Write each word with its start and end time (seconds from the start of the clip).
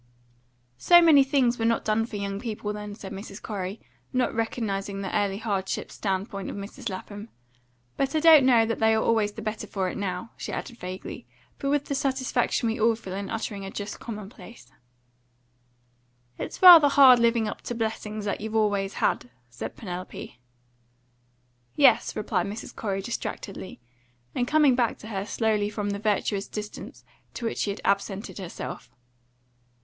"So 0.79 0.99
many 0.99 1.23
things 1.23 1.59
were 1.59 1.65
not 1.65 1.85
done 1.85 2.07
for 2.07 2.15
young 2.15 2.39
people 2.39 2.73
then," 2.73 2.95
said 2.95 3.13
Mrs. 3.13 3.39
Corey, 3.39 3.79
not 4.11 4.33
recognising 4.33 5.01
the 5.01 5.15
early 5.15 5.37
hardships 5.37 5.93
standpoint 5.93 6.49
of 6.49 6.55
Mrs. 6.55 6.89
Lapham. 6.89 7.29
"But 7.97 8.15
I 8.15 8.19
don't 8.19 8.43
know 8.47 8.65
that 8.65 8.79
they 8.79 8.95
are 8.95 9.03
always 9.03 9.33
the 9.33 9.43
better 9.43 9.67
for 9.67 9.89
it 9.89 9.97
now," 9.99 10.31
she 10.37 10.51
added 10.51 10.79
vaguely, 10.79 11.27
but 11.59 11.69
with 11.69 11.85
the 11.85 11.93
satisfaction 11.93 12.67
we 12.67 12.79
all 12.79 12.95
feel 12.95 13.13
in 13.13 13.29
uttering 13.29 13.63
a 13.63 13.69
just 13.69 13.99
commonplace. 13.99 14.71
"It's 16.39 16.63
rather 16.63 16.89
hard 16.89 17.19
living 17.19 17.47
up 17.47 17.61
to 17.61 17.75
blessings 17.75 18.25
that 18.25 18.41
you've 18.41 18.55
always 18.55 18.95
had," 18.95 19.29
said 19.51 19.75
Penelope. 19.75 20.39
"Yes," 21.75 22.15
replied 22.15 22.47
Mrs. 22.47 22.75
Corey 22.75 23.03
distractedly, 23.03 23.79
and 24.33 24.47
coming 24.47 24.73
back 24.73 24.97
to 24.97 25.09
her 25.09 25.27
slowly 25.27 25.69
from 25.69 25.91
the 25.91 25.99
virtuous 25.99 26.47
distance 26.47 27.03
to 27.35 27.45
which 27.45 27.59
she 27.59 27.69
had 27.69 27.81
absented 27.85 28.39
herself. 28.39 28.89